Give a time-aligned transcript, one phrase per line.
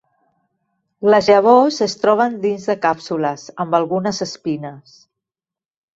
[1.13, 5.01] Les llavors es troben dins de càpsules amb algunes espines.